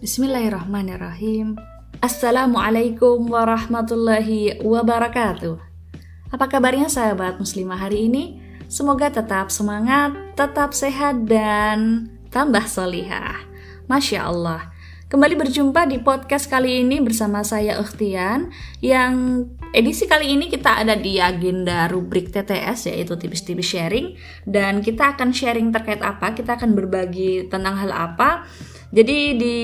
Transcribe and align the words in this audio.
Bismillahirrahmanirrahim. 0.00 1.60
Assalamualaikum 2.00 3.20
warahmatullahi 3.28 4.56
wabarakatuh. 4.64 5.60
Apa 6.32 6.48
kabarnya 6.48 6.88
sahabat 6.88 7.36
muslimah 7.36 7.76
hari 7.76 8.08
ini? 8.08 8.40
Semoga 8.64 9.12
tetap 9.12 9.52
semangat, 9.52 10.16
tetap 10.40 10.72
sehat, 10.72 11.28
dan 11.28 12.08
tambah 12.32 12.64
solihah. 12.64 13.44
Masya 13.92 14.24
Allah. 14.24 14.72
Kembali 15.10 15.34
berjumpa 15.34 15.90
di 15.90 15.98
podcast 15.98 16.46
kali 16.46 16.86
ini 16.86 17.02
bersama 17.02 17.42
saya 17.42 17.82
Ukhtian 17.82 18.54
yang 18.78 19.42
edisi 19.74 20.06
kali 20.06 20.38
ini 20.38 20.46
kita 20.46 20.86
ada 20.86 20.94
di 20.94 21.18
agenda 21.18 21.90
rubrik 21.90 22.30
TTS 22.30 22.94
yaitu 22.94 23.18
tipis-tipis 23.18 23.74
sharing 23.74 24.14
dan 24.46 24.78
kita 24.78 25.18
akan 25.18 25.34
sharing 25.34 25.74
terkait 25.74 25.98
apa, 25.98 26.30
kita 26.38 26.54
akan 26.54 26.78
berbagi 26.78 27.50
tentang 27.50 27.74
hal 27.82 27.90
apa. 27.90 28.46
Jadi 28.94 29.34
di 29.34 29.58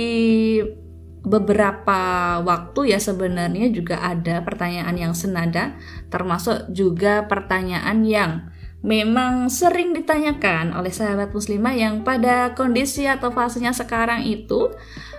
beberapa 1.23 2.01
waktu 2.43 2.91
ya 2.91 2.99
sebenarnya 2.99 3.71
juga 3.71 4.03
ada 4.03 4.43
pertanyaan 4.43 4.99
yang 4.99 5.15
senada 5.15 5.79
termasuk 6.11 6.75
juga 6.75 7.31
pertanyaan 7.31 8.03
yang 8.03 8.51
memang 8.83 9.47
sering 9.47 9.95
ditanyakan 9.95 10.75
oleh 10.75 10.91
sahabat 10.91 11.31
muslimah 11.31 11.75
yang 11.75 12.03
pada 12.03 12.55
kondisi 12.59 13.07
atau 13.07 13.31
fasenya 13.31 13.71
sekarang 13.71 14.27
itu 14.27 14.75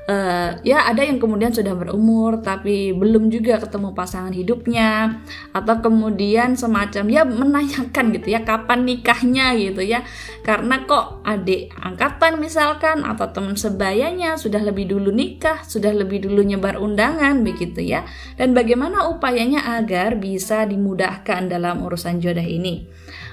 uh, 0.07 0.49
ya 0.63 0.87
ada 0.87 1.03
yang 1.03 1.19
kemudian 1.19 1.51
sudah 1.51 1.75
berumur 1.75 2.39
tapi 2.39 2.95
belum 2.95 3.29
juga 3.29 3.59
ketemu 3.61 3.91
pasangan 3.93 4.33
hidupnya 4.33 5.21
atau 5.51 5.75
kemudian 5.83 6.55
semacam 6.55 7.05
ya 7.11 7.21
menanyakan 7.27 8.15
gitu 8.15 8.27
ya 8.33 8.41
kapan 8.47 8.87
nikahnya 8.87 9.53
gitu 9.59 9.83
ya. 9.83 10.01
Karena 10.41 10.87
kok 10.87 11.21
adik 11.27 11.75
angkatan 11.75 12.39
misalkan 12.39 13.03
atau 13.03 13.29
teman 13.29 13.59
sebayanya 13.59 14.39
sudah 14.39 14.63
lebih 14.63 14.89
dulu 14.89 15.11
nikah 15.11 15.61
sudah 15.67 15.91
lebih 15.91 16.23
dulu 16.23 16.41
nyebar 16.41 16.79
undangan 16.79 17.43
begitu 17.43 17.83
ya. 17.83 18.07
Dan 18.39 18.55
bagaimana 18.55 19.11
upayanya 19.11 19.77
agar 19.77 20.17
bisa 20.17 20.63
dimudahkan 20.65 21.51
dalam 21.51 21.83
urusan 21.83 22.23
jodoh 22.23 22.43
ini? 22.43 22.87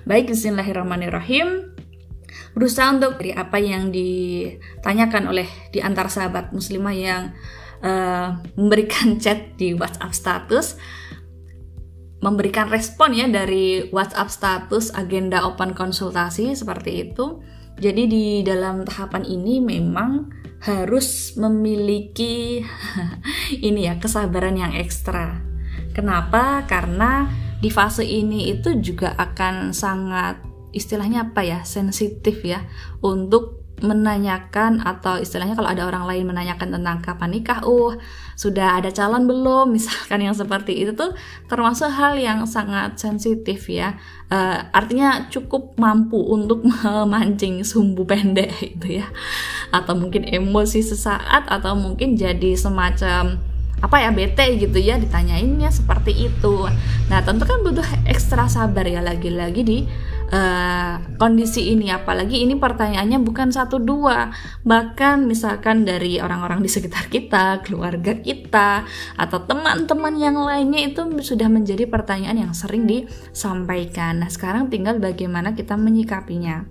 Baik 0.05 0.35
Bismillahirrahmanirrahim 0.35 1.74
berusaha 2.53 2.91
untuk 2.95 3.19
dari 3.19 3.35
apa 3.35 3.59
yang 3.59 3.91
ditanyakan 3.91 5.31
oleh 5.31 5.49
di 5.71 5.83
antara 5.83 6.07
sahabat 6.07 6.55
muslimah 6.55 6.95
yang 6.95 7.23
uh, 7.83 8.39
memberikan 8.55 9.17
chat 9.23 9.59
di 9.59 9.75
WhatsApp 9.75 10.15
status 10.15 10.67
memberikan 12.25 12.73
respon 12.73 13.13
ya 13.13 13.29
dari 13.29 13.85
WhatsApp 13.93 14.33
status 14.33 14.97
agenda 14.97 15.45
open 15.45 15.77
konsultasi 15.77 16.57
seperti 16.57 17.13
itu. 17.13 17.45
Jadi 17.77 18.09
di 18.09 18.27
dalam 18.41 18.89
tahapan 18.89 19.29
ini 19.29 19.61
memang 19.61 20.33
harus 20.65 21.37
memiliki 21.37 22.65
ini 23.69 23.85
ya 23.85 24.01
kesabaran 24.01 24.57
yang 24.57 24.73
ekstra. 24.73 25.45
Kenapa? 25.93 26.65
Karena 26.65 27.29
di 27.61 27.69
fase 27.69 28.09
ini 28.09 28.49
itu 28.57 28.73
juga 28.81 29.13
akan 29.21 29.77
sangat 29.77 30.54
istilahnya 30.75 31.31
apa 31.31 31.47
ya 31.47 31.63
sensitif 31.63 32.43
ya 32.43 32.67
untuk 33.01 33.65
menanyakan 33.83 34.81
atau 34.87 35.19
istilahnya 35.19 35.59
kalau 35.59 35.67
ada 35.67 35.85
orang 35.85 36.07
lain 36.07 36.31
menanyakan 36.31 36.79
tentang 36.79 37.03
kapan 37.03 37.31
nikah, 37.35 37.61
uh 37.67 37.99
sudah 38.39 38.79
ada 38.79 38.95
calon 38.95 39.27
belum, 39.27 39.71
misalkan 39.77 40.23
yang 40.23 40.37
seperti 40.37 40.87
itu 40.87 40.95
tuh 40.95 41.13
termasuk 41.51 41.91
hal 41.91 42.15
yang 42.15 42.47
sangat 42.47 42.97
sensitif 42.97 43.67
ya. 43.67 43.99
Uh, 44.31 44.63
artinya 44.71 45.27
cukup 45.29 45.75
mampu 45.77 46.17
untuk 46.17 46.63
memancing 46.67 47.67
sumbu 47.67 48.07
pendek 48.07 48.51
itu 48.79 49.03
ya, 49.03 49.07
atau 49.75 49.99
mungkin 49.99 50.23
emosi 50.23 50.81
sesaat 50.81 51.51
atau 51.51 51.75
mungkin 51.75 52.15
jadi 52.15 52.55
semacam 52.55 53.43
apa 53.85 54.01
ya 54.01 54.17
bete 54.17 54.57
gitu 54.57 54.81
ya 54.81 54.97
ditanyainnya 54.97 55.69
seperti 55.69 56.33
itu. 56.33 56.65
Nah 57.13 57.21
tentu 57.21 57.45
kan 57.45 57.61
butuh 57.61 57.85
ekstra 58.09 58.49
sabar 58.49 58.89
ya 58.89 59.05
lagi-lagi 59.05 59.61
di 59.61 59.79
uh, 60.35 60.99
kondisi 61.15 61.71
ini 61.71 61.95
apalagi 61.95 62.43
ini 62.43 62.59
pertanyaannya 62.59 63.23
bukan 63.23 63.55
satu 63.55 63.79
dua. 63.79 64.35
Bahkan 64.67 65.25
misalkan 65.25 65.87
dari 65.87 66.19
orang-orang 66.19 66.61
di 66.61 66.71
sekitar 66.71 67.07
kita 67.07 67.63
keluarga 67.63 68.19
kita 68.19 68.83
atau 69.15 69.39
teman-teman 69.47 70.15
yang 70.19 70.37
lainnya 70.43 70.91
itu 70.91 71.07
sudah 71.23 71.47
menjadi 71.47 71.87
pertanyaan 71.87 72.51
yang 72.51 72.53
sering 72.53 72.91
disampaikan. 72.91 74.27
Nah 74.27 74.31
sekarang 74.31 74.67
tinggal 74.69 74.99
bagaimana 74.99 75.55
kita 75.55 75.79
menyikapinya 75.79 76.67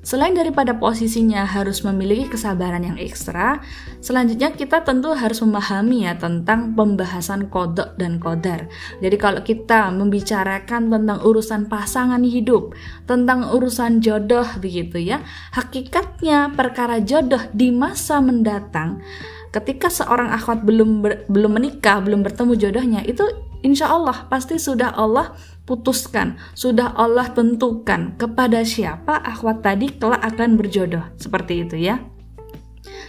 Selain 0.00 0.32
daripada 0.32 0.80
posisinya 0.80 1.44
harus 1.44 1.84
memiliki 1.84 2.32
kesabaran 2.32 2.80
yang 2.80 2.96
ekstra, 2.96 3.60
selanjutnya 4.00 4.56
kita 4.56 4.80
tentu 4.80 5.12
harus 5.12 5.44
memahami 5.44 6.08
ya 6.08 6.16
tentang 6.16 6.72
pembahasan 6.72 7.52
kodok 7.52 8.00
dan 8.00 8.16
kodar. 8.16 8.64
Jadi 9.04 9.16
kalau 9.20 9.44
kita 9.44 9.92
membicarakan 9.92 10.88
tentang 10.88 11.20
urusan 11.20 11.68
pasangan 11.68 12.24
hidup, 12.24 12.72
tentang 13.04 13.52
urusan 13.52 14.00
jodoh 14.00 14.48
begitu 14.56 14.96
ya, 15.04 15.20
hakikatnya 15.52 16.56
perkara 16.56 17.04
jodoh 17.04 17.44
di 17.52 17.68
masa 17.68 18.24
mendatang 18.24 19.04
ketika 19.50 19.90
seorang 19.90 20.30
akhwat 20.30 20.62
belum 20.62 21.02
ber, 21.02 21.12
belum 21.26 21.58
menikah, 21.58 21.98
belum 22.00 22.22
bertemu 22.22 22.52
jodohnya, 22.56 23.00
itu 23.02 23.26
insya 23.60 23.90
Allah 23.90 24.24
pasti 24.30 24.56
sudah 24.56 24.94
Allah 24.94 25.34
putuskan, 25.64 26.36
sudah 26.52 26.92
Allah 26.94 27.32
tentukan 27.32 28.14
kepada 28.18 28.62
siapa 28.62 29.16
akhwat 29.18 29.64
tadi 29.64 29.90
kelak 29.96 30.20
akan 30.22 30.58
berjodoh. 30.60 31.04
Seperti 31.16 31.66
itu 31.66 31.76
ya. 31.80 32.00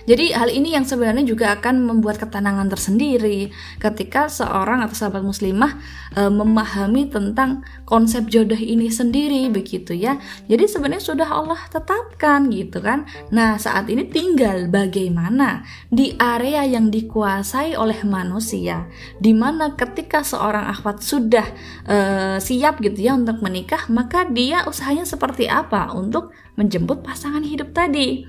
Jadi 0.09 0.34
hal 0.34 0.50
ini 0.50 0.73
yang 0.73 0.85
sebenarnya 0.88 1.25
juga 1.28 1.53
akan 1.53 1.85
membuat 1.85 2.17
ketenangan 2.17 2.67
tersendiri 2.72 3.53
ketika 3.78 4.28
seorang 4.31 4.81
atau 4.81 4.95
sahabat 4.97 5.22
muslimah 5.22 5.78
e, 6.17 6.22
memahami 6.28 7.09
tentang 7.09 7.62
konsep 7.85 8.25
jodoh 8.28 8.57
ini 8.57 8.90
sendiri 8.90 9.50
begitu 9.53 9.94
ya. 9.94 10.17
Jadi 10.50 10.66
sebenarnya 10.66 11.03
sudah 11.03 11.29
Allah 11.29 11.61
tetapkan 11.69 12.50
gitu 12.50 12.81
kan. 12.81 13.06
Nah, 13.29 13.61
saat 13.61 13.88
ini 13.94 14.09
tinggal 14.09 14.67
bagaimana 14.72 15.61
di 15.91 16.17
area 16.17 16.66
yang 16.66 16.90
dikuasai 16.90 17.78
oleh 17.78 18.01
manusia 18.07 18.90
di 19.22 19.31
mana 19.38 19.78
ketika 19.78 20.25
seorang 20.25 20.66
akhwat 20.69 21.06
sudah 21.06 21.45
e, 21.85 21.97
siap 22.41 22.81
gitu 22.81 22.97
ya 22.97 23.13
untuk 23.13 23.40
menikah, 23.44 23.85
maka 23.94 24.25
dia 24.25 24.66
usahanya 24.66 25.06
seperti 25.06 25.45
apa 25.45 25.94
untuk 25.94 26.34
menjemput 26.56 27.03
pasangan 27.03 27.44
hidup 27.44 27.72
tadi. 27.75 28.28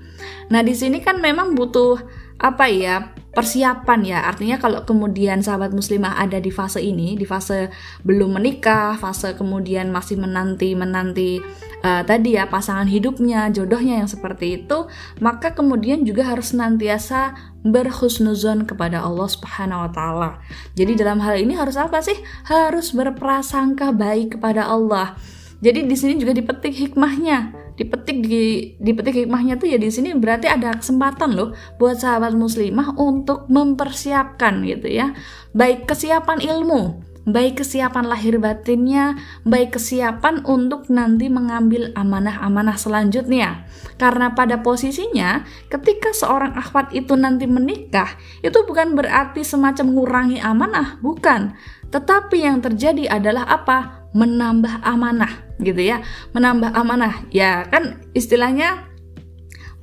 Nah, 0.51 0.63
di 0.63 0.73
sini 0.75 0.99
kan 1.03 1.19
memang 1.19 1.55
butuh 1.57 1.99
apa 2.43 2.67
ya 2.67 3.13
persiapan 3.33 3.99
ya 4.05 4.19
artinya 4.29 4.61
kalau 4.61 4.85
kemudian 4.85 5.41
sahabat 5.41 5.73
muslimah 5.73 6.21
ada 6.21 6.37
di 6.37 6.51
fase 6.53 6.83
ini 6.83 7.17
di 7.17 7.25
fase 7.25 7.73
belum 8.05 8.37
menikah 8.37 8.99
fase 8.99 9.33
kemudian 9.33 9.89
masih 9.89 10.21
menanti 10.21 10.77
menanti 10.77 11.41
uh, 11.81 12.05
tadi 12.05 12.37
ya 12.37 12.45
pasangan 12.45 12.85
hidupnya 12.85 13.49
jodohnya 13.49 14.05
yang 14.05 14.09
seperti 14.11 14.61
itu 14.61 14.85
maka 15.17 15.57
kemudian 15.57 16.05
juga 16.05 16.29
harus 16.29 16.53
senantiasa 16.53 17.33
berhusnuzon 17.63 18.67
kepada 18.67 18.99
Allah 18.99 19.31
Subhanahu 19.31 19.87
wa 19.87 19.91
taala. 19.95 20.29
Jadi 20.75 20.99
dalam 20.99 21.23
hal 21.23 21.39
ini 21.39 21.55
harus 21.55 21.79
apa 21.79 22.03
sih? 22.03 22.19
Harus 22.43 22.91
berprasangka 22.91 23.95
baik 23.95 24.35
kepada 24.35 24.67
Allah. 24.67 25.15
Jadi 25.63 25.87
di 25.87 25.95
sini 25.95 26.19
juga 26.19 26.35
dipetik 26.35 26.75
hikmahnya 26.75 27.62
dipetik 27.73 28.21
di 28.25 28.75
dipetik 28.77 29.25
hikmahnya 29.25 29.57
tuh 29.57 29.69
ya 29.69 29.81
di 29.81 29.89
sini 29.89 30.13
berarti 30.13 30.45
ada 30.45 30.77
kesempatan 30.77 31.33
loh 31.33 31.57
buat 31.81 31.97
sahabat 31.97 32.37
muslimah 32.37 32.97
untuk 33.01 33.49
mempersiapkan 33.49 34.61
gitu 34.65 34.87
ya 34.89 35.17
baik 35.57 35.89
kesiapan 35.89 36.41
ilmu 36.41 37.13
baik 37.23 37.63
kesiapan 37.63 38.07
lahir 38.07 38.35
batinnya, 38.35 39.15
baik 39.47 39.79
kesiapan 39.79 40.43
untuk 40.43 40.91
nanti 40.91 41.31
mengambil 41.31 41.95
amanah-amanah 41.95 42.75
selanjutnya. 42.75 43.63
Karena 43.95 44.35
pada 44.35 44.59
posisinya, 44.59 45.47
ketika 45.71 46.11
seorang 46.11 46.51
akhwat 46.59 46.91
itu 46.91 47.15
nanti 47.15 47.47
menikah, 47.47 48.11
itu 48.43 48.59
bukan 48.67 48.99
berarti 48.99 49.41
semacam 49.47 49.85
mengurangi 49.87 50.39
amanah, 50.43 50.99
bukan. 50.99 51.55
Tetapi 51.95 52.43
yang 52.43 52.59
terjadi 52.59 53.07
adalah 53.07 53.47
apa? 53.47 54.03
menambah 54.13 54.85
amanah 54.85 55.42
gitu 55.61 55.81
ya 55.81 56.01
menambah 56.31 56.73
amanah. 56.73 57.27
Ya 57.29 57.67
kan 57.69 58.01
istilahnya 58.15 58.89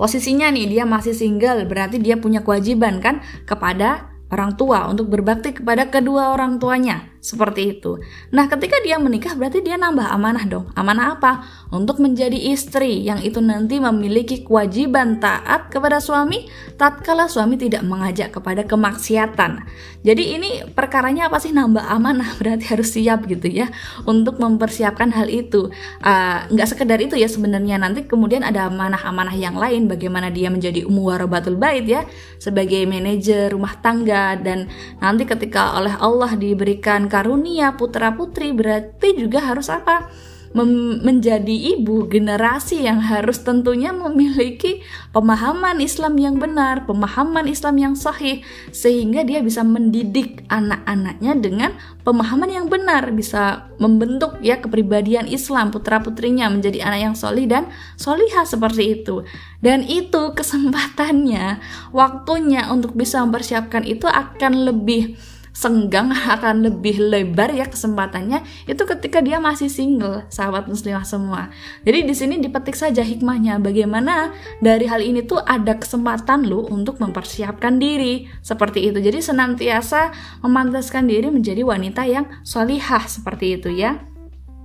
posisinya 0.00 0.48
nih 0.48 0.66
dia 0.66 0.84
masih 0.88 1.12
single 1.12 1.68
berarti 1.68 2.00
dia 2.00 2.16
punya 2.16 2.40
kewajiban 2.40 3.04
kan 3.04 3.20
kepada 3.44 4.10
orang 4.30 4.56
tua 4.56 4.86
untuk 4.88 5.10
berbakti 5.12 5.52
kepada 5.52 5.90
kedua 5.90 6.32
orang 6.32 6.56
tuanya 6.56 7.10
seperti 7.20 7.76
itu. 7.76 8.00
Nah, 8.32 8.48
ketika 8.48 8.80
dia 8.80 8.96
menikah 8.96 9.36
berarti 9.36 9.60
dia 9.60 9.76
nambah 9.76 10.08
amanah 10.08 10.44
dong. 10.48 10.72
Amanah 10.72 11.20
apa? 11.20 11.44
Untuk 11.68 12.00
menjadi 12.00 12.36
istri 12.36 13.04
yang 13.04 13.20
itu 13.20 13.44
nanti 13.44 13.76
memiliki 13.76 14.40
kewajiban 14.40 15.20
taat 15.20 15.68
kepada 15.68 16.00
suami 16.00 16.48
tatkala 16.80 17.28
suami 17.28 17.60
tidak 17.60 17.84
mengajak 17.84 18.32
kepada 18.32 18.64
kemaksiatan. 18.64 19.68
Jadi 20.00 20.40
ini 20.40 20.50
perkaranya 20.72 21.28
apa 21.28 21.36
sih 21.36 21.52
nambah 21.52 21.84
amanah? 21.84 22.34
Berarti 22.40 22.72
harus 22.72 22.96
siap 22.96 23.28
gitu 23.28 23.52
ya 23.52 23.68
untuk 24.08 24.40
mempersiapkan 24.40 25.12
hal 25.12 25.28
itu. 25.28 25.68
Uh, 26.00 26.48
nggak 26.48 26.68
sekedar 26.72 26.96
itu 27.04 27.20
ya 27.20 27.28
sebenarnya 27.28 27.76
nanti 27.76 28.08
kemudian 28.08 28.40
ada 28.40 28.72
amanah-amanah 28.72 29.36
yang 29.36 29.60
lain 29.60 29.92
bagaimana 29.92 30.32
dia 30.32 30.48
menjadi 30.48 30.88
ummu 30.88 31.04
warabatul 31.04 31.60
bait 31.60 31.84
ya 31.84 32.08
sebagai 32.40 32.80
manajer 32.88 33.52
rumah 33.52 33.76
tangga 33.84 34.40
dan 34.40 34.72
nanti 35.04 35.28
ketika 35.28 35.76
oleh 35.76 35.92
Allah 36.00 36.32
diberikan 36.32 37.09
karunia 37.10 37.74
putra-putri 37.74 38.54
berarti 38.54 39.18
juga 39.18 39.42
harus 39.42 39.66
apa? 39.66 40.06
menjadi 40.50 41.78
ibu 41.78 42.10
generasi 42.10 42.82
yang 42.82 42.98
harus 42.98 43.38
tentunya 43.46 43.94
memiliki 43.94 44.82
pemahaman 45.14 45.78
Islam 45.78 46.18
yang 46.18 46.42
benar, 46.42 46.90
pemahaman 46.90 47.46
Islam 47.46 47.78
yang 47.78 47.94
sahih 47.94 48.42
sehingga 48.74 49.22
dia 49.22 49.46
bisa 49.46 49.62
mendidik 49.62 50.42
anak-anaknya 50.50 51.38
dengan 51.38 51.70
pemahaman 52.02 52.50
yang 52.50 52.66
benar, 52.66 53.14
bisa 53.14 53.70
membentuk 53.78 54.42
ya 54.42 54.58
kepribadian 54.58 55.30
Islam 55.30 55.70
putra-putrinya 55.70 56.50
menjadi 56.50 56.82
anak 56.82 57.00
yang 57.00 57.14
solih 57.14 57.46
dan 57.46 57.70
solihah 57.94 58.42
seperti 58.42 58.98
itu. 58.98 59.22
Dan 59.62 59.86
itu 59.86 60.34
kesempatannya, 60.34 61.62
waktunya 61.94 62.66
untuk 62.74 62.98
bisa 62.98 63.22
mempersiapkan 63.22 63.86
itu 63.86 64.10
akan 64.10 64.66
lebih 64.66 65.14
senggang 65.50 66.14
akan 66.14 66.66
lebih 66.66 67.02
lebar 67.02 67.50
ya 67.52 67.66
kesempatannya 67.66 68.42
itu 68.66 68.82
ketika 68.86 69.18
dia 69.20 69.42
masih 69.42 69.66
single 69.66 70.24
sahabat 70.30 70.70
muslimah 70.70 71.04
semua. 71.04 71.50
Jadi 71.82 72.06
di 72.06 72.14
sini 72.14 72.34
dipetik 72.38 72.74
saja 72.78 73.02
hikmahnya 73.02 73.58
bagaimana 73.58 74.34
dari 74.62 74.86
hal 74.86 75.02
ini 75.02 75.26
tuh 75.26 75.42
ada 75.42 75.76
kesempatan 75.76 76.46
lu 76.46 76.66
untuk 76.70 76.98
mempersiapkan 77.02 77.76
diri 77.76 78.30
seperti 78.40 78.90
itu. 78.90 78.98
Jadi 79.02 79.18
senantiasa 79.20 80.14
memantaskan 80.46 81.10
diri 81.10 81.28
menjadi 81.28 81.62
wanita 81.66 82.02
yang 82.06 82.26
solihah 82.46 83.04
seperti 83.06 83.58
itu 83.58 83.70
ya 83.74 84.10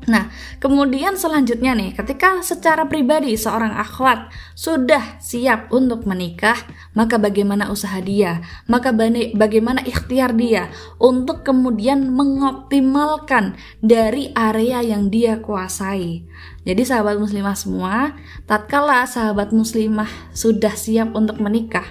Nah, 0.05 0.29
kemudian 0.61 1.17
selanjutnya 1.17 1.73
nih, 1.73 1.97
ketika 1.97 2.37
secara 2.45 2.85
pribadi 2.85 3.33
seorang 3.33 3.73
akhwat 3.73 4.29
sudah 4.53 5.17
siap 5.17 5.73
untuk 5.73 6.05
menikah, 6.05 6.57
maka 6.93 7.17
bagaimana 7.17 7.73
usaha 7.73 7.97
dia? 8.05 8.45
Maka 8.69 8.93
bagaimana 9.33 9.81
ikhtiar 9.81 10.37
dia 10.37 10.69
untuk 11.01 11.41
kemudian 11.41 12.13
mengoptimalkan 12.13 13.57
dari 13.81 14.29
area 14.37 14.85
yang 14.85 15.09
dia 15.09 15.41
kuasai? 15.41 16.21
Jadi 16.65 16.81
sahabat 16.85 17.17
muslimah 17.17 17.57
semua, 17.57 18.13
tatkala 18.45 19.09
sahabat 19.09 19.49
muslimah 19.49 20.09
sudah 20.37 20.73
siap 20.77 21.17
untuk 21.17 21.41
menikah, 21.41 21.85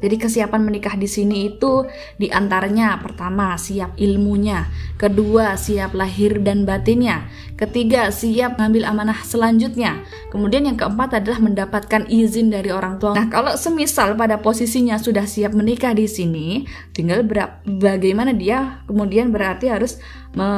jadi 0.00 0.16
kesiapan 0.16 0.64
menikah 0.64 0.96
di 0.96 1.04
sini 1.04 1.54
itu 1.54 1.84
di 2.16 2.32
antaranya 2.32 2.96
pertama 3.04 3.54
siap 3.60 3.94
ilmunya, 4.00 4.66
kedua 4.96 5.60
siap 5.60 5.92
lahir 5.92 6.40
dan 6.40 6.64
batinnya, 6.64 7.28
ketiga 7.60 8.08
siap 8.08 8.56
mengambil 8.56 8.88
amanah 8.88 9.20
selanjutnya, 9.20 10.00
kemudian 10.32 10.64
yang 10.64 10.80
keempat 10.80 11.20
adalah 11.20 11.40
mendapatkan 11.44 12.08
izin 12.08 12.48
dari 12.48 12.72
orang 12.72 12.96
tua. 12.96 13.12
Nah 13.12 13.28
kalau 13.28 13.52
semisal 13.60 14.16
pada 14.16 14.40
posisinya 14.40 14.96
sudah 14.96 15.28
siap 15.28 15.52
menikah 15.52 15.92
di 15.92 16.08
sini, 16.08 16.64
tinggal 16.96 17.20
bagaimana 17.68 18.32
dia 18.32 18.80
kemudian 18.88 19.28
berarti 19.28 19.68
harus 19.68 20.00
me 20.32 20.48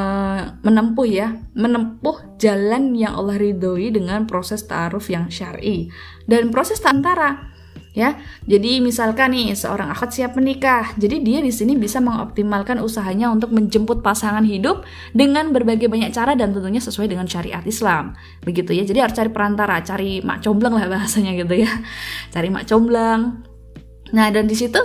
menempuh 0.62 1.06
ya, 1.09 1.35
menempuh 1.59 2.39
jalan 2.39 2.94
yang 2.94 3.19
Allah 3.19 3.43
ridhoi 3.43 3.91
dengan 3.91 4.31
proses 4.31 4.62
ta'aruf 4.71 5.11
yang 5.11 5.27
syar'i. 5.33 5.91
Dan 6.23 6.55
proses 6.55 6.79
antara 6.87 7.52
ya. 7.93 8.19
Jadi 8.49 8.81
misalkan 8.81 9.37
nih 9.37 9.53
seorang 9.56 9.93
akad 9.93 10.12
siap 10.12 10.37
menikah, 10.37 10.93
jadi 10.97 11.21
dia 11.21 11.39
di 11.41 11.53
sini 11.53 11.77
bisa 11.77 12.00
mengoptimalkan 12.00 12.81
usahanya 12.81 13.29
untuk 13.33 13.53
menjemput 13.53 14.00
pasangan 14.00 14.44
hidup 14.44 14.85
dengan 15.12 15.53
berbagai 15.53 15.89
banyak 15.89 16.11
cara 16.12 16.33
dan 16.35 16.53
tentunya 16.53 16.81
sesuai 16.81 17.09
dengan 17.09 17.29
syariat 17.29 17.62
Islam. 17.65 18.17
Begitu 18.44 18.73
ya. 18.77 18.85
Jadi 18.85 18.99
harus 18.99 19.15
cari 19.17 19.31
perantara, 19.31 19.81
cari 19.85 20.21
mak 20.25 20.44
comblang 20.44 20.75
lah 20.77 20.89
bahasanya 20.99 21.37
gitu 21.37 21.55
ya. 21.62 21.73
Cari 22.33 22.49
mak 22.49 22.67
comblang. 22.67 23.44
Nah, 24.12 24.29
dan 24.29 24.44
di 24.44 24.53
situ 24.53 24.77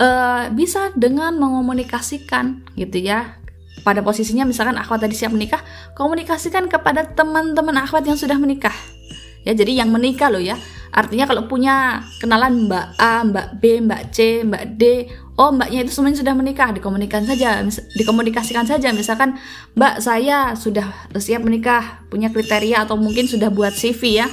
uh, 0.00 0.48
bisa 0.56 0.88
dengan 0.96 1.36
mengomunikasikan 1.36 2.64
gitu 2.80 2.96
ya 2.96 3.36
pada 3.80 4.04
posisinya 4.04 4.44
misalkan 4.44 4.76
akhwat 4.76 5.04
tadi 5.04 5.16
siap 5.16 5.32
menikah, 5.32 5.60
komunikasikan 5.96 6.68
kepada 6.68 7.08
teman-teman 7.16 7.80
akhwat 7.80 8.04
yang 8.04 8.16
sudah 8.16 8.36
menikah. 8.36 8.72
Ya, 9.44 9.56
jadi 9.56 9.84
yang 9.84 9.88
menikah 9.88 10.28
loh 10.28 10.42
ya 10.42 10.60
Artinya 10.90 11.30
kalau 11.30 11.46
punya 11.46 12.02
kenalan 12.18 12.66
Mbak 12.66 12.86
A, 12.98 13.22
Mbak 13.22 13.48
B, 13.62 13.78
Mbak 13.86 14.02
C, 14.10 14.42
Mbak 14.42 14.64
D, 14.74 15.06
oh 15.38 15.54
mbaknya 15.54 15.86
itu 15.86 15.94
semuanya 15.94 16.18
sudah 16.18 16.34
menikah, 16.34 16.74
dikomunikasikan 16.74 17.30
saja, 17.30 17.62
dikomunikasikan 17.94 18.66
saja. 18.66 18.90
Misalkan 18.90 19.38
Mbak 19.78 20.02
saya 20.02 20.58
sudah 20.58 20.90
siap 21.22 21.46
menikah, 21.46 22.02
punya 22.10 22.34
kriteria 22.34 22.90
atau 22.90 22.98
mungkin 22.98 23.30
sudah 23.30 23.54
buat 23.54 23.70
CV 23.70 24.18
ya, 24.18 24.26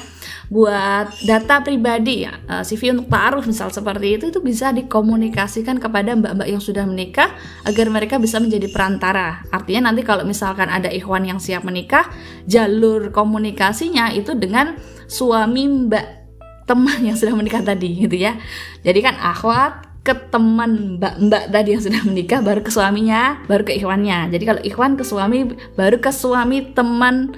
buat 0.48 1.12
data 1.28 1.60
pribadi 1.64 2.24
ya, 2.24 2.40
eh, 2.48 2.64
CV 2.64 2.96
untuk 2.96 3.08
taruh 3.12 3.44
misal 3.44 3.68
seperti 3.72 4.20
itu 4.20 4.26
itu 4.32 4.40
bisa 4.40 4.72
dikomunikasikan 4.72 5.80
kepada 5.80 6.16
mbak-mbak 6.16 6.48
yang 6.48 6.64
sudah 6.64 6.88
menikah 6.88 7.34
agar 7.68 7.88
mereka 7.92 8.16
bisa 8.20 8.40
menjadi 8.40 8.72
perantara. 8.72 9.44
Artinya 9.52 9.92
nanti 9.92 10.08
kalau 10.08 10.24
misalkan 10.24 10.72
ada 10.72 10.88
ikhwan 10.88 11.28
yang 11.28 11.40
siap 11.40 11.68
menikah, 11.68 12.08
jalur 12.48 13.12
komunikasinya 13.12 14.16
itu 14.16 14.36
dengan 14.36 14.80
suami 15.08 15.88
mbak 15.88 16.28
teman 16.68 17.00
yang 17.00 17.16
sudah 17.16 17.34
menikah 17.34 17.64
tadi 17.64 18.06
gitu 18.06 18.20
ya 18.20 18.36
jadi 18.84 19.00
kan 19.00 19.16
akhwat 19.18 19.88
ke 20.04 20.14
teman 20.32 21.00
mbak-mbak 21.00 21.52
tadi 21.52 21.76
yang 21.76 21.84
sudah 21.84 22.02
menikah 22.04 22.40
baru 22.44 22.60
ke 22.60 22.72
suaminya 22.72 23.44
baru 23.48 23.64
ke 23.64 23.80
ikhwannya 23.80 24.32
jadi 24.36 24.44
kalau 24.44 24.62
ikhwan 24.64 25.00
ke 25.00 25.04
suami 25.08 25.56
baru 25.80 25.98
ke 26.04 26.12
suami 26.12 26.76
teman 26.76 27.36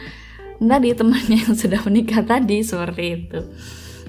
tadi 0.59 0.91
temannya 0.91 1.37
yang 1.47 1.55
sudah 1.55 1.79
menikah 1.87 2.21
tadi 2.23 2.59
seperti 2.61 3.03
itu. 3.15 3.39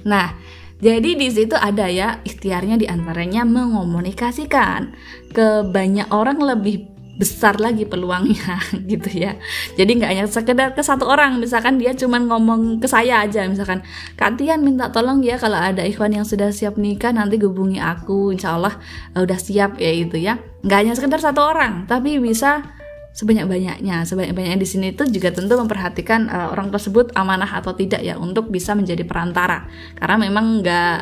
Nah 0.06 0.34
jadi 0.80 1.12
di 1.12 1.28
situ 1.28 1.54
ada 1.54 1.86
ya 1.92 2.24
ikhtiarnya 2.24 2.80
di 2.80 2.88
antaranya 2.88 3.44
mengomunikasikan 3.44 4.96
ke 5.30 5.62
banyak 5.68 6.08
orang 6.08 6.40
lebih 6.40 6.90
besar 7.20 7.60
lagi 7.60 7.84
peluangnya 7.84 8.56
gitu 8.90 9.12
ya. 9.12 9.36
Jadi 9.76 10.00
nggak 10.00 10.10
hanya 10.10 10.24
sekedar 10.24 10.72
ke 10.72 10.80
satu 10.80 11.04
orang 11.04 11.36
misalkan 11.36 11.76
dia 11.76 11.92
cuma 11.92 12.16
ngomong 12.16 12.80
ke 12.80 12.88
saya 12.88 13.20
aja 13.20 13.44
misalkan 13.44 13.84
Kak 14.16 14.40
Tian 14.40 14.64
minta 14.64 14.88
tolong 14.88 15.20
ya 15.20 15.36
kalau 15.36 15.60
ada 15.60 15.84
ikhwan 15.84 16.16
yang 16.16 16.24
sudah 16.24 16.48
siap 16.48 16.80
nikah 16.80 17.12
nanti 17.12 17.36
hubungi 17.36 17.76
aku 17.76 18.32
insya 18.32 18.56
Allah 18.56 18.80
uh, 19.12 19.20
udah 19.20 19.36
siap 19.36 19.76
ya 19.76 19.92
itu 19.92 20.16
ya. 20.16 20.40
Nggak 20.64 20.78
hanya 20.80 20.92
sekedar 20.96 21.20
satu 21.20 21.44
orang 21.44 21.84
tapi 21.84 22.16
bisa 22.16 22.79
sebanyak-banyaknya. 23.10 24.06
Sebanyak-banyaknya 24.06 24.58
di 24.60 24.68
sini 24.68 24.86
itu 24.94 25.06
juga 25.10 25.34
tentu 25.34 25.58
memperhatikan 25.58 26.30
uh, 26.30 26.48
orang 26.54 26.70
tersebut 26.70 27.10
amanah 27.18 27.50
atau 27.58 27.74
tidak 27.74 28.00
ya 28.00 28.16
untuk 28.16 28.48
bisa 28.48 28.72
menjadi 28.78 29.02
perantara. 29.02 29.66
Karena 29.98 30.16
memang 30.16 30.62
nggak 30.62 30.98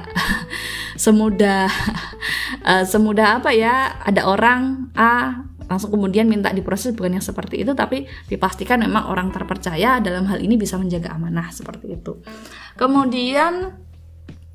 semudah 1.04 1.68
uh, 2.64 2.84
semudah 2.92 3.42
apa 3.42 3.50
ya 3.52 4.02
ada 4.02 4.26
orang 4.26 4.92
A 4.96 5.44
langsung 5.68 5.92
kemudian 5.92 6.24
minta 6.24 6.48
diproses 6.48 6.96
bukan 6.96 7.20
yang 7.20 7.24
seperti 7.24 7.60
itu 7.60 7.76
tapi 7.76 8.08
dipastikan 8.32 8.80
memang 8.80 9.12
orang 9.12 9.28
terpercaya 9.28 10.00
dalam 10.00 10.24
hal 10.24 10.40
ini 10.40 10.56
bisa 10.56 10.80
menjaga 10.80 11.12
amanah 11.12 11.52
seperti 11.52 11.92
itu. 11.92 12.24
Kemudian 12.80 13.76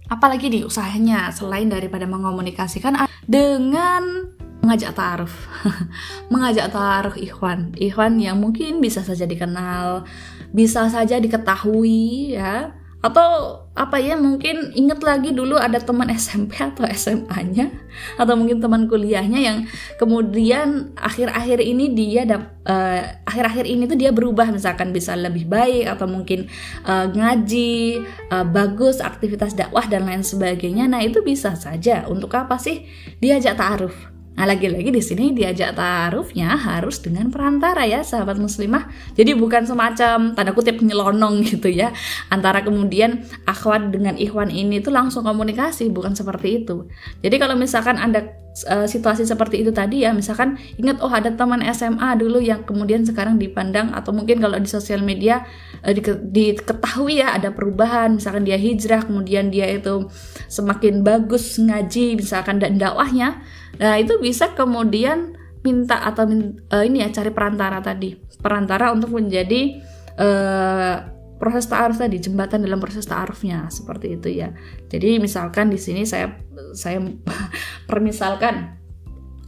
apalagi 0.10 0.50
di 0.50 0.60
usahanya 0.66 1.30
selain 1.30 1.70
daripada 1.70 2.10
mengomunikasikan 2.10 3.06
dengan 3.30 4.34
mengajak 4.64 4.96
taruh 4.96 5.36
mengajak 6.34 6.72
taruh 6.72 7.16
ikhwan. 7.20 7.76
Ikhwan 7.76 8.16
yang 8.16 8.40
mungkin 8.40 8.80
bisa 8.80 9.04
saja 9.04 9.28
dikenal 9.28 10.08
bisa 10.56 10.88
saja 10.88 11.20
diketahui 11.20 12.40
ya. 12.40 12.72
Atau 13.04 13.60
apa 13.76 14.00
ya 14.00 14.16
mungkin 14.16 14.72
inget 14.80 15.04
lagi 15.04 15.36
dulu 15.36 15.60
ada 15.60 15.84
teman 15.84 16.08
SMP 16.16 16.56
atau 16.64 16.88
SMA-nya 16.88 17.68
atau 18.16 18.40
mungkin 18.40 18.64
teman 18.64 18.88
kuliahnya 18.88 19.44
yang 19.44 19.58
kemudian 20.00 20.96
akhir-akhir 20.96 21.60
ini 21.60 21.92
dia 21.92 22.24
uh, 22.24 23.02
akhir-akhir 23.28 23.68
ini 23.68 23.84
tuh 23.92 24.00
dia 24.00 24.16
berubah 24.16 24.48
misalkan 24.56 24.96
bisa 24.96 25.20
lebih 25.20 25.52
baik 25.52 25.92
atau 25.92 26.08
mungkin 26.08 26.48
uh, 26.88 27.12
ngaji 27.12 28.00
uh, 28.32 28.48
bagus 28.48 29.04
aktivitas 29.04 29.52
dakwah 29.60 29.84
dan 29.92 30.08
lain 30.08 30.24
sebagainya. 30.24 30.88
Nah 30.88 31.04
itu 31.04 31.20
bisa 31.20 31.60
saja. 31.60 32.08
Untuk 32.08 32.32
apa 32.32 32.56
sih 32.56 32.88
diajak 33.20 33.60
taaruf 33.60 34.13
Nah, 34.34 34.50
lagi-lagi 34.50 34.90
di 34.90 35.02
sini 35.02 35.30
diajak 35.30 35.78
taarufnya 35.78 36.58
harus 36.58 36.98
dengan 37.06 37.30
perantara 37.30 37.86
ya, 37.86 38.02
sahabat 38.02 38.42
muslimah. 38.42 38.90
Jadi 39.14 39.38
bukan 39.38 39.70
semacam 39.70 40.34
tanda 40.34 40.52
kutip 40.58 40.82
nyelonong 40.82 41.46
gitu 41.54 41.70
ya. 41.70 41.94
Antara 42.34 42.66
kemudian 42.66 43.22
akhwat 43.46 43.94
dengan 43.94 44.18
ikhwan 44.18 44.50
ini 44.50 44.82
itu 44.82 44.90
langsung 44.90 45.22
komunikasi, 45.22 45.94
bukan 45.94 46.18
seperti 46.18 46.66
itu. 46.66 46.90
Jadi 47.22 47.36
kalau 47.38 47.54
misalkan 47.54 48.02
Anda 48.02 48.44
uh, 48.70 48.86
situasi 48.86 49.26
seperti 49.26 49.66
itu 49.66 49.74
tadi 49.74 50.06
ya 50.06 50.14
misalkan 50.14 50.62
ingat 50.78 51.02
oh 51.02 51.10
ada 51.10 51.34
teman 51.34 51.66
SMA 51.74 52.14
dulu 52.22 52.38
yang 52.38 52.62
kemudian 52.64 53.02
sekarang 53.02 53.42
dipandang 53.42 53.90
atau 53.92 54.14
mungkin 54.14 54.38
kalau 54.38 54.58
di 54.62 54.70
sosial 54.70 55.02
media 55.02 55.42
uh, 55.82 55.94
diketahui 56.30 57.22
ya 57.26 57.34
ada 57.34 57.50
perubahan 57.50 58.22
misalkan 58.22 58.46
dia 58.46 58.58
hijrah 58.62 59.04
kemudian 59.10 59.50
dia 59.50 59.66
itu 59.74 60.08
semakin 60.48 61.02
bagus 61.02 61.58
ngaji 61.58 62.22
misalkan 62.22 62.62
dan 62.62 62.78
dakwahnya 62.78 63.42
nah 63.82 63.98
itu 63.98 64.22
bisa 64.22 64.54
kemudian 64.54 65.38
minta 65.64 66.04
atau 66.04 66.28
uh, 66.28 66.84
ini 66.84 67.02
ya 67.02 67.10
cari 67.10 67.32
perantara 67.32 67.80
tadi. 67.80 68.14
Perantara 68.44 68.92
untuk 68.92 69.16
menjadi 69.16 69.80
uh, 70.20 70.96
proses 71.40 71.66
ta'aruf 71.68 72.00
tadi 72.00 72.20
jembatan 72.20 72.64
dalam 72.64 72.80
proses 72.84 73.08
ta'arufnya 73.08 73.72
seperti 73.72 74.20
itu 74.20 74.30
ya. 74.44 74.52
Jadi 74.92 75.18
misalkan 75.18 75.72
di 75.72 75.80
sini 75.80 76.04
saya 76.04 76.36
saya 76.76 77.00
permisalkan 77.90 78.78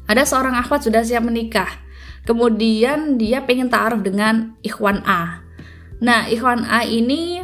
ada 0.07 0.23
seorang 0.23 0.55
akhwat 0.55 0.87
sudah 0.87 1.03
siap 1.03 1.27
menikah. 1.27 1.69
Kemudian 2.25 3.21
dia 3.21 3.45
pengen 3.45 3.69
ta'aruf 3.69 4.01
dengan 4.01 4.57
ikhwan 4.65 5.03
A. 5.05 5.45
Nah 6.01 6.25
ikhwan 6.31 6.65
A 6.65 6.87
ini 6.87 7.43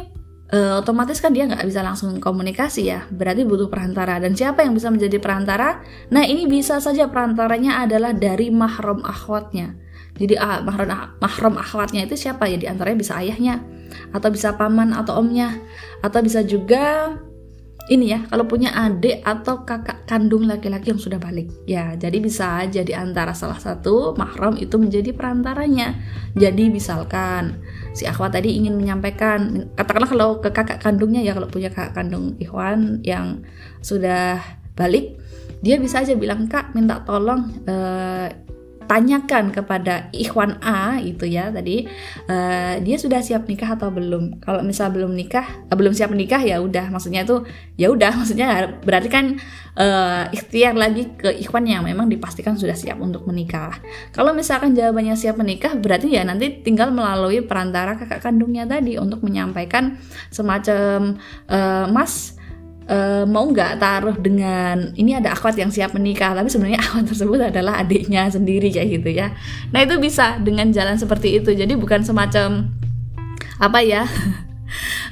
uh, 0.52 0.78
otomatis 0.78 1.18
kan 1.18 1.32
dia 1.32 1.48
nggak 1.48 1.64
bisa 1.64 1.80
langsung 1.80 2.20
komunikasi 2.20 2.92
ya. 2.92 3.08
Berarti 3.08 3.42
butuh 3.48 3.72
perantara. 3.72 4.20
Dan 4.20 4.36
siapa 4.36 4.62
yang 4.62 4.76
bisa 4.76 4.92
menjadi 4.92 5.18
perantara? 5.18 5.80
Nah 6.12 6.22
ini 6.22 6.46
bisa 6.46 6.78
saja 6.78 7.08
perantaranya 7.08 7.82
adalah 7.82 8.12
dari 8.12 8.52
mahram 8.52 9.02
akhwatnya. 9.02 9.74
Jadi 10.20 10.36
ah, 10.36 10.60
mahram 10.60 11.16
mahram 11.18 11.54
akhwatnya 11.56 12.04
itu 12.04 12.14
siapa? 12.14 12.46
Ya 12.46 12.60
di 12.60 12.68
antaranya 12.68 13.00
bisa 13.00 13.16
ayahnya 13.18 13.64
atau 14.12 14.28
bisa 14.32 14.56
paman 14.56 14.92
atau 14.96 15.20
omnya 15.20 15.60
atau 16.00 16.24
bisa 16.24 16.40
juga 16.44 17.16
ini 17.90 18.14
ya 18.14 18.22
kalau 18.30 18.46
punya 18.46 18.70
adik 18.70 19.26
atau 19.26 19.66
kakak 19.66 20.06
kandung 20.06 20.46
laki-laki 20.46 20.94
yang 20.94 21.02
sudah 21.02 21.18
balik. 21.18 21.50
Ya 21.66 21.98
jadi 21.98 22.22
bisa 22.22 22.62
aja 22.62 22.86
di 22.86 22.94
antara 22.94 23.34
salah 23.34 23.58
satu 23.58 24.14
mahram 24.14 24.54
itu 24.54 24.78
menjadi 24.78 25.10
perantaranya. 25.10 25.98
Jadi 26.38 26.70
misalkan 26.70 27.58
si 27.90 28.06
akhwat 28.06 28.38
tadi 28.38 28.54
ingin 28.54 28.78
menyampaikan 28.78 29.66
katakanlah 29.74 30.10
kalau 30.10 30.28
ke 30.38 30.54
kakak 30.54 30.78
kandungnya 30.78 31.26
ya 31.26 31.34
kalau 31.34 31.50
punya 31.50 31.74
kakak 31.74 31.98
kandung 31.98 32.38
Ikhwan 32.38 33.02
yang 33.02 33.42
sudah 33.82 34.38
balik 34.78 35.18
dia 35.62 35.78
bisa 35.78 36.02
aja 36.02 36.18
bilang 36.18 36.50
kak 36.50 36.74
minta 36.74 37.06
tolong 37.06 37.50
uh, 37.70 38.26
tanyakan 38.86 39.54
kepada 39.54 40.10
Ikhwan 40.10 40.58
A 40.62 40.98
itu 41.00 41.28
ya 41.28 41.48
tadi 41.54 41.86
uh, 42.26 42.78
dia 42.82 42.96
sudah 42.98 43.22
siap 43.22 43.46
nikah 43.46 43.74
atau 43.78 43.88
belum? 43.88 44.42
Kalau 44.42 44.60
misal 44.66 44.90
belum 44.90 45.14
nikah 45.14 45.44
uh, 45.70 45.76
belum 45.76 45.94
siap 45.96 46.12
nikah 46.12 46.42
ya 46.42 46.58
udah. 46.60 46.90
Maksudnya 46.92 47.24
itu 47.24 47.46
ya 47.78 47.88
udah. 47.88 48.12
Maksudnya 48.20 48.80
berarti 48.82 49.08
kan 49.08 49.38
uh, 49.78 50.28
ikhtiar 50.30 50.76
lagi 50.76 51.08
ke 51.16 51.32
Ikhwan 51.42 51.64
yang 51.64 51.86
memang 51.86 52.10
dipastikan 52.10 52.58
sudah 52.58 52.76
siap 52.76 53.00
untuk 53.00 53.24
menikah. 53.24 53.78
Kalau 54.10 54.36
misalkan 54.36 54.76
jawabannya 54.76 55.16
siap 55.16 55.38
menikah 55.38 55.74
berarti 55.78 56.12
ya 56.12 56.26
nanti 56.26 56.60
tinggal 56.60 56.92
melalui 56.92 57.40
perantara 57.44 57.96
kakak 57.96 58.20
kandungnya 58.20 58.68
tadi 58.68 58.98
untuk 59.00 59.24
menyampaikan 59.24 59.96
semacam 60.28 61.16
uh, 61.48 61.86
mas 61.88 62.41
uh, 62.88 63.24
mau 63.28 63.46
nggak 63.46 63.78
taruh 63.78 64.16
dengan 64.18 64.94
ini 64.98 65.14
ada 65.18 65.34
akhwat 65.34 65.58
yang 65.58 65.70
siap 65.70 65.94
menikah 65.94 66.34
tapi 66.34 66.48
sebenarnya 66.48 66.80
akhwat 66.84 67.04
tersebut 67.10 67.40
adalah 67.52 67.82
adiknya 67.82 68.26
sendiri 68.30 68.72
kayak 68.72 68.88
gitu 69.02 69.10
ya. 69.12 69.34
Nah 69.70 69.80
itu 69.84 69.98
bisa 69.98 70.38
dengan 70.40 70.70
jalan 70.70 70.96
seperti 70.98 71.38
itu. 71.42 71.52
Jadi 71.52 71.74
bukan 71.78 72.02
semacam 72.02 72.72
apa 73.62 73.78
ya 73.84 74.02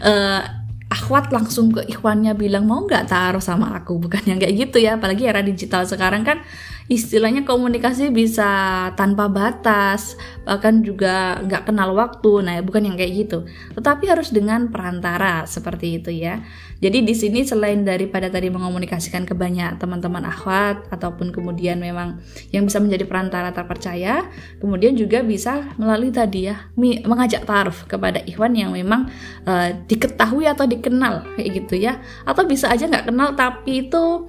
uh, 0.02 0.40
akhwat 0.96 1.30
langsung 1.30 1.70
ke 1.70 1.86
ikhwannya 1.86 2.34
bilang 2.34 2.66
mau 2.66 2.82
nggak 2.82 3.06
taruh 3.06 3.42
sama 3.42 3.78
aku? 3.78 3.98
Bukan 4.02 4.26
yang 4.26 4.38
kayak 4.42 4.54
gitu 4.68 4.82
ya. 4.82 4.98
Apalagi 4.98 5.26
era 5.28 5.44
digital 5.44 5.86
sekarang 5.86 6.26
kan 6.26 6.42
istilahnya 6.90 7.46
komunikasi 7.46 8.10
bisa 8.10 8.50
tanpa 8.98 9.30
batas 9.30 10.18
bahkan 10.42 10.82
juga 10.82 11.38
nggak 11.46 11.70
kenal 11.70 11.94
waktu. 11.94 12.42
Nah 12.42 12.58
bukan 12.66 12.90
yang 12.90 12.96
kayak 12.98 13.12
gitu. 13.14 13.46
Tetapi 13.78 14.10
harus 14.10 14.34
dengan 14.34 14.74
perantara 14.74 15.46
seperti 15.46 16.02
itu 16.02 16.10
ya. 16.10 16.42
Jadi 16.82 17.06
di 17.06 17.14
sini 17.14 17.46
selain 17.46 17.86
daripada 17.86 18.26
tadi 18.26 18.50
mengomunikasikan 18.50 19.22
ke 19.22 19.38
banyak 19.38 19.78
teman-teman 19.78 20.26
akhwat 20.26 20.90
ataupun 20.90 21.30
kemudian 21.30 21.78
memang 21.78 22.18
yang 22.50 22.66
bisa 22.66 22.82
menjadi 22.82 23.04
perantara 23.06 23.52
terpercaya 23.52 24.26
kemudian 24.58 24.96
juga 24.96 25.20
bisa 25.20 25.76
melalui 25.76 26.10
tadi 26.10 26.48
ya 26.50 26.72
mengajak 26.80 27.44
taruh 27.46 27.76
kepada 27.86 28.24
ikhwan 28.26 28.56
yang 28.56 28.74
memang 28.74 29.12
uh, 29.46 29.70
diketahui 29.86 30.50
atau 30.50 30.66
dikenal 30.66 31.38
kayak 31.38 31.50
gitu 31.62 31.78
ya. 31.78 32.02
Atau 32.26 32.50
bisa 32.50 32.66
aja 32.66 32.90
nggak 32.90 33.14
kenal 33.14 33.38
tapi 33.38 33.86
itu 33.86 34.26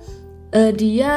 uh, 0.51 0.71
dia 0.75 1.15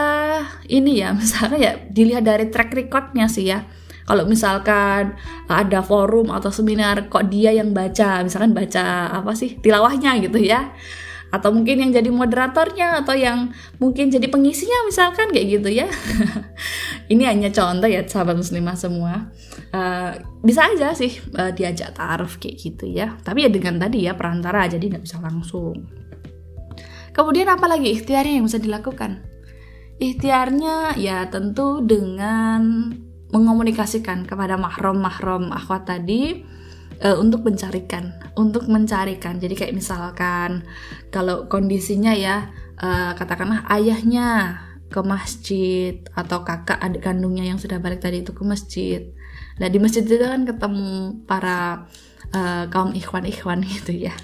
ini 0.71 1.03
ya 1.03 1.13
misalnya 1.21 1.59
ya 1.59 1.73
dilihat 1.91 2.25
dari 2.25 2.49
track 2.49 2.75
recordnya 2.75 3.27
sih 3.29 3.51
ya. 3.51 3.67
Kalau 4.05 4.29
misalkan 4.29 5.17
ada 5.49 5.81
forum 5.81 6.29
atau 6.29 6.53
seminar 6.53 7.09
kok 7.09 7.25
dia 7.33 7.57
yang 7.57 7.73
baca? 7.73 8.21
Misalkan 8.21 8.53
baca 8.53 9.09
apa 9.09 9.33
sih 9.33 9.57
tilawahnya 9.65 10.21
gitu 10.21 10.45
ya. 10.45 10.77
Atau 11.33 11.57
mungkin 11.57 11.81
yang 11.81 11.89
jadi 11.89 12.13
moderatornya 12.13 13.01
atau 13.01 13.17
yang 13.17 13.57
mungkin 13.81 14.13
jadi 14.13 14.29
pengisinya 14.29 14.85
misalkan 14.85 15.33
kayak 15.33 15.57
gitu 15.57 15.73
ya. 15.73 15.89
Ini 17.13 17.33
hanya 17.33 17.49
contoh 17.49 17.89
ya 17.89 18.05
sahabat 18.05 18.37
muslimah 18.37 18.77
semua. 18.77 19.33
Uh, 19.73 20.13
bisa 20.45 20.69
aja 20.69 20.93
sih 20.93 21.17
uh, 21.41 21.57
diajak 21.57 21.97
taruh 21.97 22.31
kayak 22.37 22.61
gitu 22.61 22.85
ya. 22.85 23.17
Tapi 23.25 23.49
ya 23.49 23.51
dengan 23.51 23.81
tadi 23.81 24.05
ya 24.05 24.13
perantara 24.13 24.69
jadi 24.69 24.85
nggak 24.85 25.05
bisa 25.09 25.17
langsung 25.25 26.04
Kemudian 27.15 27.47
apa 27.47 27.71
lagi 27.71 27.95
ikhtiarnya 27.95 28.43
yang 28.43 28.47
bisa 28.51 28.59
dilakukan? 28.59 29.23
Ikhtiarnya 30.03 30.99
ya 30.99 31.31
tentu 31.31 31.79
dengan 31.79 32.91
mengomunikasikan 33.31 34.27
kepada 34.27 34.59
mahram-mahram 34.59 35.55
akhwat 35.55 35.87
tadi 35.87 36.43
uh, 37.03 37.17
untuk 37.19 37.47
mencarikan, 37.47 38.19
untuk 38.35 38.67
mencarikan. 38.67 39.39
Jadi 39.39 39.55
kayak 39.55 39.75
misalkan 39.79 40.67
kalau 41.15 41.47
kondisinya 41.47 42.11
ya 42.15 42.51
uh, 42.83 43.15
katakanlah 43.15 43.63
ayahnya 43.71 44.59
ke 44.91 45.01
masjid 45.03 46.03
atau 46.15 46.47
kakak 46.47 46.79
adik 46.79 47.03
kandungnya 47.03 47.43
yang 47.47 47.59
sudah 47.59 47.83
balik 47.83 48.03
tadi 48.03 48.23
itu 48.23 48.35
ke 48.35 48.43
masjid. 48.43 49.11
Nah 49.61 49.69
di 49.71 49.79
masjid 49.79 50.03
itu 50.03 50.19
kan 50.19 50.43
ketemu 50.43 51.23
para 51.29 51.87
uh, 52.35 52.65
kaum 52.69 52.93
ikhwan-ikhwan 52.93 53.63
gitu 53.79 53.95
ya. 54.09 54.15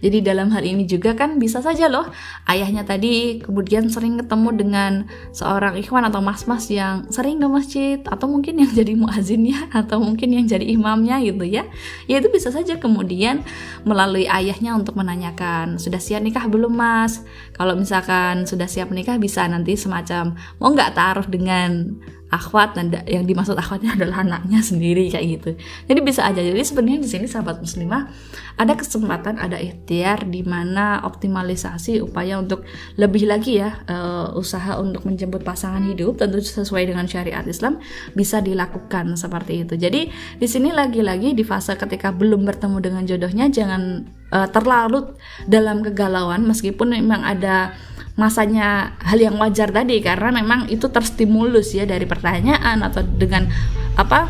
Jadi 0.00 0.24
dalam 0.24 0.48
hal 0.48 0.64
ini 0.64 0.88
juga 0.88 1.12
kan 1.12 1.36
bisa 1.36 1.60
saja 1.60 1.84
loh 1.92 2.08
ayahnya 2.48 2.88
tadi 2.88 3.36
kemudian 3.44 3.92
sering 3.92 4.16
ketemu 4.16 4.48
dengan 4.56 4.92
seorang 5.36 5.76
ikhwan 5.76 6.08
atau 6.08 6.24
mas-mas 6.24 6.72
yang 6.72 7.04
sering 7.12 7.36
ke 7.36 7.44
masjid 7.44 7.98
atau 8.08 8.24
mungkin 8.24 8.64
yang 8.64 8.72
jadi 8.72 8.96
muazinnya 8.96 9.68
atau 9.84 10.00
mungkin 10.00 10.32
yang 10.32 10.48
jadi 10.48 10.64
imamnya 10.72 11.20
gitu 11.20 11.44
ya. 11.44 11.68
Ya 12.08 12.22
itu 12.22 12.32
bisa 12.32 12.48
saja 12.48 12.80
kemudian 12.80 13.44
melalui 13.84 14.24
ayahnya 14.24 14.72
untuk 14.72 14.96
menanyakan 14.96 15.76
sudah 15.76 16.00
siap 16.00 16.24
nikah 16.24 16.48
belum 16.48 16.72
mas? 16.72 17.20
Kalau 17.52 17.76
misalkan 17.76 18.48
sudah 18.48 18.70
siap 18.70 18.88
nikah 18.88 19.20
bisa 19.20 19.44
nanti 19.44 19.76
semacam 19.76 20.32
mau 20.56 20.72
nggak 20.72 20.96
taruh 20.96 21.28
dengan 21.28 22.00
akhwat 22.30 22.78
dan 22.78 22.94
yang 23.10 23.26
dimaksud 23.26 23.58
akhwatnya 23.58 23.94
adalah 23.98 24.22
anaknya 24.22 24.62
sendiri 24.62 25.10
kayak 25.10 25.26
gitu. 25.38 25.50
Jadi 25.90 26.00
bisa 26.00 26.24
aja. 26.24 26.40
Jadi 26.40 26.62
sebenarnya 26.62 27.00
di 27.02 27.10
sini 27.10 27.26
sahabat 27.26 27.58
muslimah 27.58 28.08
ada 28.56 28.72
kesempatan, 28.78 29.36
ada 29.36 29.58
ikhtiar 29.58 30.30
di 30.30 30.46
mana 30.46 31.02
optimalisasi 31.02 32.00
upaya 32.00 32.38
untuk 32.38 32.62
lebih 32.96 33.26
lagi 33.26 33.58
ya 33.58 33.82
uh, 33.90 34.32
usaha 34.38 34.78
untuk 34.78 35.04
menjemput 35.04 35.42
pasangan 35.42 35.82
hidup 35.82 36.16
tentu 36.16 36.38
sesuai 36.40 36.86
dengan 36.86 37.04
syariat 37.10 37.42
Islam 37.44 37.82
bisa 38.14 38.38
dilakukan 38.38 39.18
seperti 39.18 39.66
itu. 39.66 39.74
Jadi 39.74 40.08
di 40.38 40.46
sini 40.46 40.70
lagi-lagi 40.70 41.34
di 41.34 41.42
fase 41.42 41.74
ketika 41.74 42.14
belum 42.14 42.46
bertemu 42.46 42.78
dengan 42.78 43.02
jodohnya 43.04 43.50
jangan 43.50 44.06
uh, 44.30 44.48
terlarut 44.48 45.18
dalam 45.50 45.82
kegalauan 45.82 46.46
meskipun 46.46 46.94
memang 46.94 47.26
ada 47.26 47.74
masanya 48.20 49.00
hal 49.00 49.16
yang 49.16 49.40
wajar 49.40 49.72
tadi 49.72 50.04
karena 50.04 50.28
memang 50.44 50.68
itu 50.68 50.92
terstimulus 50.92 51.72
ya 51.72 51.88
dari 51.88 52.04
pertanyaan 52.04 52.84
atau 52.84 53.00
dengan 53.00 53.48
apa 53.96 54.28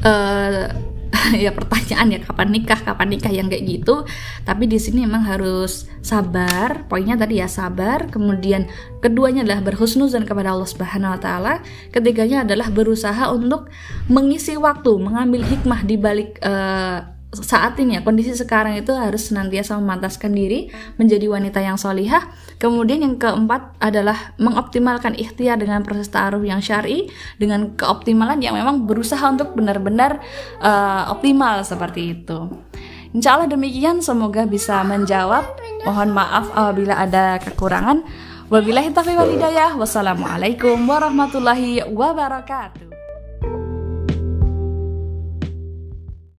uh, 0.00 0.88
ya 1.44 1.52
pertanyaan 1.52 2.08
ya 2.16 2.18
kapan 2.24 2.48
nikah 2.52 2.80
kapan 2.80 3.08
nikah 3.12 3.32
yang 3.32 3.48
kayak 3.52 3.64
gitu. 3.64 4.08
Tapi 4.44 4.64
di 4.64 4.78
sini 4.80 5.04
memang 5.04 5.28
harus 5.28 5.88
sabar 6.00 6.88
poinnya 6.88 7.16
tadi 7.20 7.40
ya 7.40 7.48
sabar. 7.48 8.08
Kemudian 8.08 8.68
keduanya 9.04 9.44
adalah 9.44 9.60
berhusnuzan 9.64 10.24
kepada 10.24 10.56
Allah 10.56 10.68
Subhanahu 10.68 11.16
Wa 11.18 11.20
Taala. 11.20 11.54
Ketiganya 11.92 12.44
adalah 12.44 12.72
berusaha 12.72 13.28
untuk 13.32 13.68
mengisi 14.08 14.56
waktu 14.56 14.92
mengambil 14.96 15.44
hikmah 15.44 15.80
di 15.84 15.96
balik 16.00 16.40
uh, 16.44 17.17
saat 17.28 17.76
ini 17.76 18.00
ya 18.00 18.00
kondisi 18.00 18.32
sekarang 18.32 18.80
itu 18.80 18.88
harus 18.96 19.28
senantiasa 19.28 19.76
memantaskan 19.76 20.32
diri 20.32 20.72
menjadi 20.96 21.28
wanita 21.28 21.60
yang 21.60 21.76
solihah 21.76 22.24
kemudian 22.56 23.04
yang 23.04 23.20
keempat 23.20 23.76
adalah 23.84 24.32
mengoptimalkan 24.40 25.12
ikhtiar 25.12 25.60
dengan 25.60 25.84
proses 25.84 26.08
ta'aruf 26.08 26.40
yang 26.40 26.64
syari 26.64 27.12
dengan 27.36 27.76
keoptimalan 27.76 28.40
yang 28.40 28.56
memang 28.56 28.88
berusaha 28.88 29.20
untuk 29.28 29.52
benar-benar 29.52 30.24
uh, 30.64 31.12
optimal 31.12 31.60
seperti 31.60 32.16
itu 32.16 32.48
Insya 33.12 33.40
Allah 33.40 33.48
demikian 33.48 34.04
semoga 34.04 34.44
bisa 34.44 34.84
menjawab 34.84 35.44
mohon 35.84 36.12
maaf 36.12 36.48
apabila 36.52 36.96
ada 36.96 37.40
kekurangan 37.40 38.04
Wabillahi 38.48 38.96
taufiq 38.96 39.12
wal 39.12 39.28
hidayah. 39.28 39.76
Wassalamualaikum 39.76 40.80
warahmatullahi 40.88 41.84
wabarakatuh. 41.84 42.87